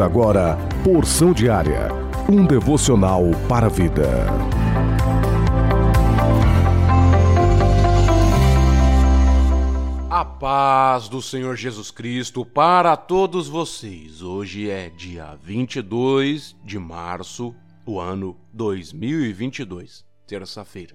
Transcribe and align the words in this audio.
Agora 0.00 0.58
Porção 0.84 1.32
Diária, 1.32 1.88
um 2.30 2.44
devocional 2.46 3.22
para 3.48 3.66
a 3.66 3.68
vida. 3.70 4.26
A 10.10 10.24
paz 10.24 11.08
do 11.08 11.22
Senhor 11.22 11.56
Jesus 11.56 11.90
Cristo 11.90 12.44
para 12.44 12.94
todos 12.96 13.48
vocês. 13.48 14.20
Hoje 14.20 14.68
é 14.68 14.90
dia 14.90 15.38
22 15.42 16.54
de 16.62 16.78
março, 16.78 17.54
o 17.86 17.98
ano 17.98 18.36
2022, 18.52 20.04
terça-feira. 20.26 20.94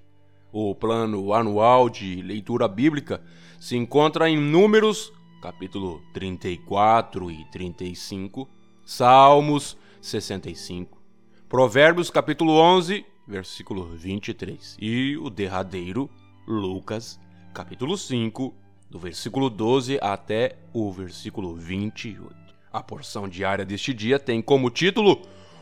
O 0.52 0.76
plano 0.76 1.34
anual 1.34 1.90
de 1.90 2.22
leitura 2.22 2.68
bíblica 2.68 3.20
se 3.60 3.76
encontra 3.76 4.30
em 4.30 4.38
Números 4.38 5.12
capítulo 5.42 6.04
34 6.14 7.32
e 7.32 7.44
35, 7.46 8.48
Salmos 8.94 9.78
65, 10.02 11.02
Provérbios 11.48 12.10
capítulo 12.10 12.52
11, 12.60 13.06
versículo 13.26 13.86
23 13.86 14.76
e 14.82 15.16
o 15.16 15.30
derradeiro, 15.30 16.10
Lucas 16.46 17.18
capítulo 17.54 17.98
5, 17.98 18.54
do 18.90 19.00
versículo 19.00 19.50
12 19.50 19.98
até 20.02 20.58
o 20.74 20.92
versículo 20.92 21.56
28. 21.56 22.36
A 22.70 22.84
porção 22.84 23.30
diária 23.30 23.64
deste 23.64 23.94
dia 23.94 24.20
tem 24.20 24.42
como 24.42 24.70
título 24.70 25.22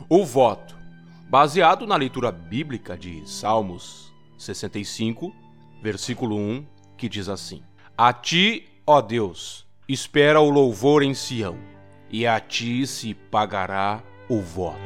O 0.09 0.25
Voto, 0.25 0.75
baseado 1.29 1.85
na 1.85 1.95
leitura 1.95 2.31
bíblica 2.31 2.97
de 2.97 3.29
Salmos 3.29 4.11
65, 4.39 5.31
versículo 5.83 6.35
1, 6.35 6.65
que 6.97 7.07
diz 7.07 7.29
assim: 7.29 7.61
A 7.95 8.11
ti, 8.11 8.67
ó 8.87 8.99
Deus, 8.99 9.67
espera 9.87 10.41
o 10.41 10.49
louvor 10.49 11.03
em 11.03 11.13
Sião, 11.13 11.59
e 12.11 12.25
a 12.25 12.39
ti 12.39 12.85
se 12.87 13.13
pagará 13.13 14.01
o 14.27 14.39
voto. 14.41 14.79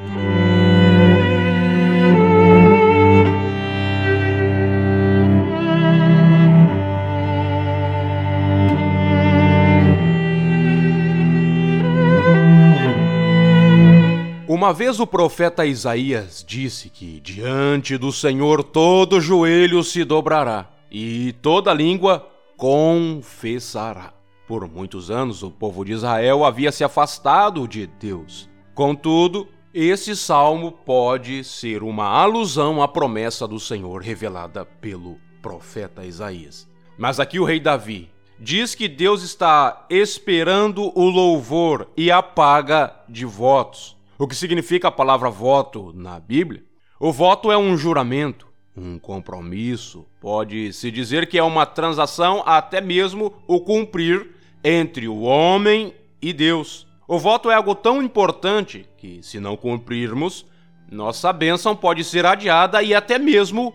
Uma 14.64 14.72
vez 14.72 14.98
o 15.00 15.06
profeta 15.06 15.66
Isaías 15.66 16.42
disse 16.48 16.90
que 16.90 17.20
diante 17.20 17.98
do 17.98 18.14
Senhor 18.14 18.64
todo 18.64 19.20
joelho 19.20 19.84
se 19.84 20.06
dobrará 20.06 20.70
e 20.90 21.34
toda 21.42 21.74
língua 21.74 22.26
confessará. 22.56 24.23
Por 24.54 24.70
muitos 24.70 25.10
anos, 25.10 25.42
o 25.42 25.50
povo 25.50 25.84
de 25.84 25.94
Israel 25.94 26.46
havia 26.46 26.72
se 26.72 26.84
afastado 26.84 27.68
de 27.68 27.88
Deus. 27.88 28.48
Contudo, 28.76 29.48
esse 29.74 30.16
salmo 30.16 30.72
pode 30.72 31.44
ser 31.44 31.82
uma 31.82 32.06
alusão 32.06 32.80
à 32.80 32.88
promessa 32.88 33.48
do 33.48 33.60
Senhor 33.60 34.04
revelada 34.04 34.64
pelo 34.64 35.18
profeta 35.42 36.06
Isaías. 36.06 36.70
Mas 37.00 37.20
aqui 37.20 37.40
o 37.40 37.44
rei 37.44 37.60
Davi 37.60 38.12
diz 38.40 38.76
que 38.76 38.88
Deus 38.88 39.24
está 39.24 39.88
esperando 39.90 40.92
o 40.96 41.10
louvor 41.10 41.90
e 41.98 42.12
a 42.12 42.22
paga 42.22 42.96
de 43.10 43.26
votos. 43.26 43.98
O 44.20 44.28
que 44.28 44.36
significa 44.36 44.90
a 44.90 44.92
palavra 44.92 45.32
voto 45.32 45.92
na 45.96 46.20
Bíblia? 46.20 46.64
O 47.00 47.12
voto 47.12 47.52
é 47.52 47.58
um 47.58 47.76
juramento, 47.76 48.48
um 48.78 49.00
compromisso, 49.00 50.06
pode-se 50.22 50.92
dizer 50.92 51.28
que 51.28 51.40
é 51.40 51.44
uma 51.44 51.66
transação, 51.66 52.44
até 52.46 52.80
mesmo 52.80 53.34
o 53.48 53.60
cumprir 53.60 54.33
entre 54.64 55.08
o 55.08 55.22
homem 55.22 55.94
e 56.22 56.32
Deus. 56.32 56.88
O 57.08 57.20
voto 57.20 57.52
é 57.52 57.56
algo 57.56 57.76
tão 57.76 58.02
importante 58.02 58.88
que, 58.98 59.22
se 59.22 59.40
não 59.40 59.58
cumprirmos, 59.58 60.46
nossa 60.90 61.34
bênção 61.34 61.76
pode 61.76 62.04
ser 62.04 62.26
adiada 62.26 62.82
e 62.82 62.96
até 62.96 63.20
mesmo 63.20 63.74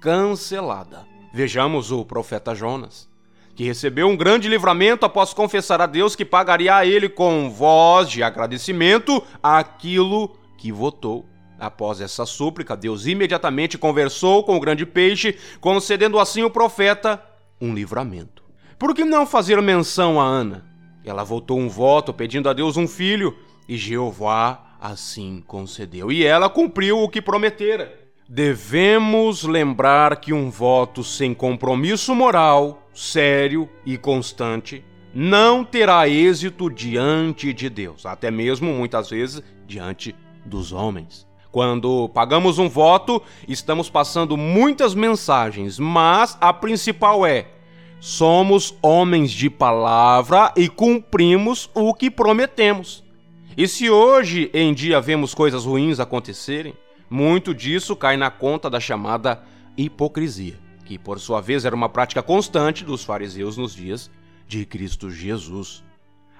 cancelada. 0.00 1.06
Vejamos 1.32 1.90
o 1.90 2.04
profeta 2.04 2.54
Jonas, 2.54 3.08
que 3.54 3.64
recebeu 3.64 4.06
um 4.06 4.16
grande 4.16 4.48
livramento 4.48 5.04
após 5.04 5.34
confessar 5.34 5.80
a 5.80 5.86
Deus 5.86 6.14
que 6.14 6.24
pagaria 6.24 6.76
a 6.76 6.86
ele 6.86 7.08
com 7.08 7.50
voz 7.50 8.08
de 8.08 8.22
agradecimento 8.22 9.22
aquilo 9.42 10.36
que 10.56 10.70
votou. 10.70 11.26
Após 11.58 12.00
essa 12.00 12.24
súplica, 12.24 12.76
Deus 12.76 13.06
imediatamente 13.06 13.76
conversou 13.76 14.44
com 14.44 14.56
o 14.56 14.60
grande 14.60 14.86
peixe, 14.86 15.36
concedendo 15.60 16.20
assim 16.20 16.42
ao 16.42 16.50
profeta 16.50 17.20
um 17.60 17.74
livramento. 17.74 18.47
Por 18.78 18.94
que 18.94 19.04
não 19.04 19.26
fazer 19.26 19.60
menção 19.60 20.20
a 20.20 20.24
Ana? 20.24 20.64
Ela 21.04 21.24
votou 21.24 21.58
um 21.58 21.68
voto 21.68 22.14
pedindo 22.14 22.48
a 22.48 22.52
Deus 22.52 22.76
um 22.76 22.86
filho, 22.86 23.36
e 23.68 23.76
Jeová 23.76 24.76
assim 24.80 25.42
concedeu. 25.44 26.12
E 26.12 26.24
ela 26.24 26.48
cumpriu 26.48 27.02
o 27.02 27.08
que 27.08 27.20
prometera. 27.20 27.98
Devemos 28.28 29.42
lembrar 29.42 30.16
que 30.20 30.32
um 30.32 30.48
voto 30.48 31.02
sem 31.02 31.34
compromisso 31.34 32.14
moral, 32.14 32.86
sério 32.94 33.68
e 33.84 33.98
constante 33.98 34.84
não 35.12 35.64
terá 35.64 36.08
êxito 36.08 36.70
diante 36.70 37.52
de 37.52 37.68
Deus, 37.68 38.06
até 38.06 38.30
mesmo 38.30 38.72
muitas 38.72 39.10
vezes 39.10 39.42
diante 39.66 40.14
dos 40.44 40.72
homens. 40.72 41.26
Quando 41.50 42.08
pagamos 42.10 42.58
um 42.58 42.68
voto, 42.68 43.20
estamos 43.48 43.90
passando 43.90 44.36
muitas 44.36 44.94
mensagens, 44.94 45.78
mas 45.78 46.38
a 46.40 46.52
principal 46.52 47.26
é: 47.26 47.57
somos 48.00 48.74
homens 48.82 49.30
de 49.30 49.50
palavra 49.50 50.52
e 50.56 50.68
cumprimos 50.68 51.70
o 51.74 51.92
que 51.94 52.10
prometemos. 52.10 53.04
E 53.56 53.66
se 53.66 53.90
hoje 53.90 54.50
em 54.54 54.72
dia 54.72 55.00
vemos 55.00 55.34
coisas 55.34 55.64
ruins 55.64 55.98
acontecerem, 55.98 56.74
muito 57.10 57.54
disso 57.54 57.96
cai 57.96 58.16
na 58.16 58.30
conta 58.30 58.70
da 58.70 58.78
chamada 58.78 59.42
hipocrisia, 59.76 60.58
que 60.84 60.98
por 60.98 61.18
sua 61.18 61.40
vez 61.40 61.64
era 61.64 61.74
uma 61.74 61.88
prática 61.88 62.22
constante 62.22 62.84
dos 62.84 63.04
fariseus 63.04 63.56
nos 63.56 63.74
dias 63.74 64.10
de 64.46 64.64
Cristo 64.64 65.10
Jesus. 65.10 65.82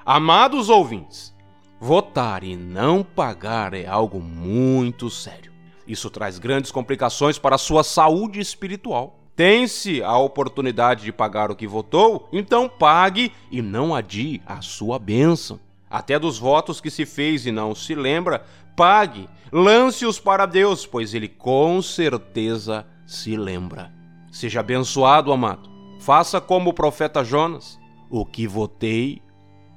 Amados 0.05 0.69
ouvintes, 0.69 1.35
Votar 1.81 2.43
e 2.43 2.57
não 2.57 3.05
pagar 3.05 3.73
é 3.73 3.87
algo 3.87 4.21
muito 4.21 5.09
sério. 5.09 5.53
Isso 5.87 6.11
traz 6.11 6.37
grandes 6.37 6.73
complicações 6.73 7.39
para 7.39 7.55
a 7.55 7.59
sua 7.59 7.85
saúde 7.85 8.41
espiritual. 8.41 9.18
Tem-se 9.38 10.03
a 10.03 10.19
oportunidade 10.19 11.04
de 11.04 11.12
pagar 11.12 11.49
o 11.49 11.54
que 11.54 11.65
votou, 11.65 12.28
então 12.32 12.69
pague 12.69 13.32
e 13.53 13.62
não 13.62 13.94
adie 13.94 14.43
a 14.44 14.60
sua 14.60 14.99
bênção. 14.99 15.60
Até 15.88 16.19
dos 16.19 16.41
votos 16.41 16.81
que 16.81 16.91
se 16.91 17.06
fez 17.06 17.47
e 17.47 17.53
não 17.53 17.72
se 17.72 17.94
lembra, 17.94 18.44
pague, 18.76 19.31
lance-os 19.53 20.19
para 20.19 20.44
Deus, 20.44 20.84
pois 20.84 21.15
ele 21.15 21.28
com 21.28 21.81
certeza 21.81 22.84
se 23.06 23.37
lembra. 23.37 23.93
Seja 24.32 24.59
abençoado, 24.59 25.32
amado. 25.32 25.70
Faça 26.00 26.41
como 26.41 26.70
o 26.70 26.75
profeta 26.75 27.22
Jonas: 27.22 27.78
o 28.10 28.26
que 28.26 28.44
votei, 28.44 29.22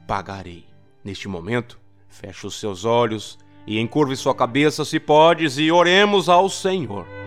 pagarei. 0.07 0.65
Neste 1.03 1.27
momento, 1.27 1.79
Feche 2.11 2.45
os 2.45 2.59
seus 2.59 2.83
olhos 2.83 3.39
e 3.65 3.79
encurve 3.79 4.15
sua 4.17 4.35
cabeça 4.35 4.83
se 4.83 4.99
podes 4.99 5.57
e 5.57 5.71
oremos 5.71 6.27
ao 6.27 6.49
Senhor. 6.49 7.20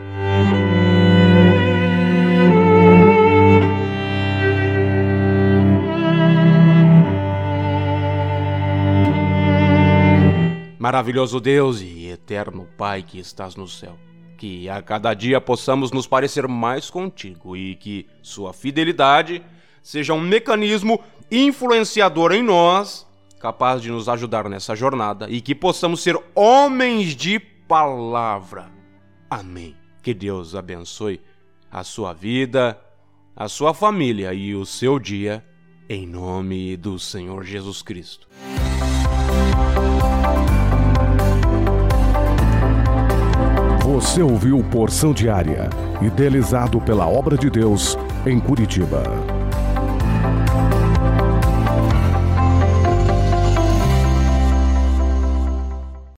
Maravilhoso 10.84 11.40
Deus 11.40 11.80
e 11.80 12.08
eterno 12.08 12.68
Pai 12.76 13.02
que 13.02 13.18
estás 13.18 13.56
no 13.56 13.66
céu, 13.66 13.96
que 14.36 14.68
a 14.68 14.82
cada 14.82 15.14
dia 15.14 15.40
possamos 15.40 15.90
nos 15.90 16.06
parecer 16.06 16.46
mais 16.46 16.90
contigo 16.90 17.56
e 17.56 17.74
que 17.74 18.06
sua 18.20 18.52
fidelidade 18.52 19.42
seja 19.82 20.12
um 20.12 20.20
mecanismo 20.20 21.00
influenciador 21.32 22.32
em 22.32 22.42
nós 22.42 23.06
capaz 23.40 23.81
de 23.81 23.90
nos 23.90 24.10
ajudar 24.10 24.46
nessa 24.46 24.76
jornada 24.76 25.26
e 25.31 25.40
que 25.40 25.54
possamos 25.54 26.02
ser 26.02 26.22
homens 26.34 27.16
de 27.16 27.38
palavra. 27.40 28.70
Amém. 29.30 29.75
Que 30.02 30.12
Deus 30.12 30.54
abençoe 30.54 31.19
a 31.72 31.82
sua 31.82 32.12
vida, 32.12 32.78
a 33.34 33.48
sua 33.48 33.72
família 33.72 34.34
e 34.34 34.54
o 34.54 34.66
seu 34.66 34.98
dia, 34.98 35.42
em 35.88 36.06
nome 36.06 36.76
do 36.76 36.98
Senhor 36.98 37.42
Jesus 37.42 37.80
Cristo. 37.80 38.28
Você 43.94 44.20
ouviu 44.20 44.58
Porção 44.73 45.12
Diária, 45.12 45.70
idealizado 46.02 46.81
pela 46.81 47.06
obra 47.06 47.38
de 47.38 47.49
Deus 47.49 47.96
em 48.26 48.41
Curitiba. 48.41 49.05